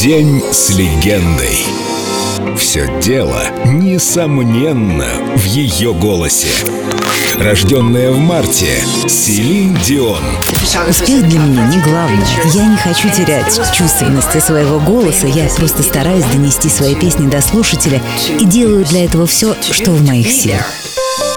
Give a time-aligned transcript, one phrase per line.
[0.00, 1.58] День с легендой.
[2.56, 5.04] Все дело, несомненно,
[5.36, 6.48] в ее голосе.
[7.38, 10.22] Рожденная в марте, Селин Дион.
[10.88, 12.26] Успех для меня не главное.
[12.54, 15.26] Я не хочу терять чувственности своего голоса.
[15.26, 18.00] Я просто стараюсь донести свои песни до слушателя
[18.38, 20.64] и делаю для этого все, что в моих силах.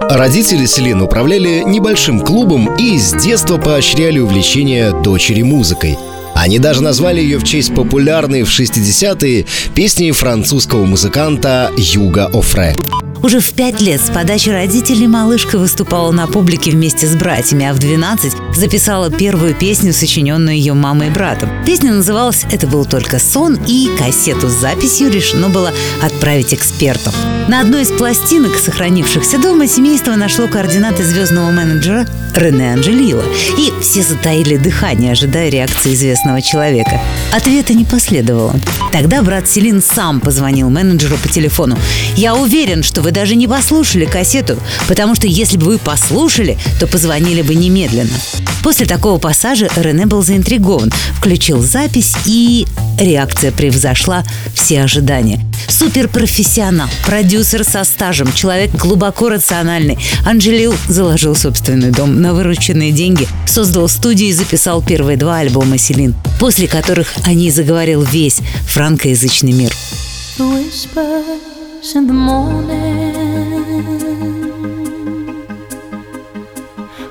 [0.00, 5.98] Родители Селин управляли небольшим клубом и с детства поощряли увлечение дочери музыкой.
[6.46, 12.76] Они даже назвали ее в честь популярной в 60-е песни французского музыканта Юга Офре.
[13.22, 17.74] Уже в пять лет с подачи родителей малышка выступала на публике вместе с братьями, а
[17.74, 21.50] в 12 записала первую песню, сочиненную ее мамой и братом.
[21.64, 27.14] Песня называлась «Это был только сон», и кассету с записью решено было отправить экспертам.
[27.48, 33.24] На одной из пластинок, сохранившихся дома, семейство нашло координаты звездного менеджера Рене Анжелила.
[33.56, 37.00] И все затаили дыхание, ожидая реакции известного человека.
[37.32, 38.54] Ответа не последовало.
[38.92, 41.78] Тогда брат Селин сам позвонил менеджеру по телефону.
[42.16, 46.88] «Я уверен, что вы даже не послушали кассету, потому что если бы вы послушали, то
[46.88, 48.10] позвонили бы немедленно».
[48.64, 52.66] После такого пассажа Рене был заинтригован, включил запись и
[52.98, 55.40] реакция превзошла все ожидания.
[55.68, 59.98] Суперпрофессионал, продюсер со стажем, человек глубоко рациональный.
[60.24, 66.16] Анжелил заложил собственный дом на вырученные деньги, создал студию и записал первые два альбома Селин,
[66.40, 69.72] после которых о ней заговорил весь франкоязычный мир.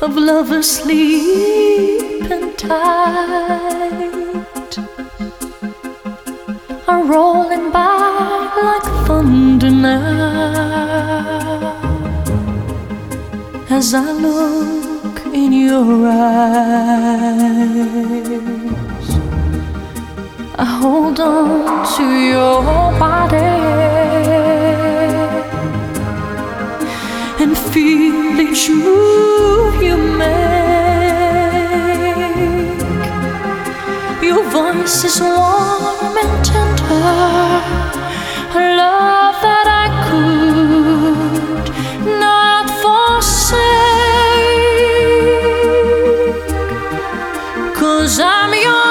[0.00, 2.78] Of lovers sleeping tight
[6.88, 10.32] are rolling by like thunder now
[13.68, 17.52] as I look in your eyes.
[20.56, 22.62] I hold on to your
[22.98, 24.11] body
[27.56, 30.32] each move you make.
[34.22, 36.94] Your voice is warm and tender,
[38.54, 41.66] a love that I could
[42.20, 43.52] not forsake.
[47.74, 48.81] Cause I'm your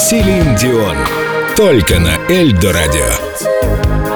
[0.00, 0.96] Селин Дион.
[1.54, 4.09] Только на Эльдо радио.